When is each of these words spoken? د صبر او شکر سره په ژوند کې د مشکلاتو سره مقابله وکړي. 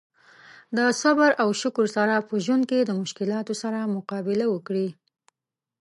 د 0.77 0.79
صبر 1.01 1.29
او 1.43 1.49
شکر 1.61 1.85
سره 1.95 2.15
په 2.27 2.35
ژوند 2.45 2.63
کې 2.69 2.79
د 2.83 2.91
مشکلاتو 3.01 3.53
سره 3.61 3.91
مقابله 3.95 4.45
وکړي. 4.49 4.87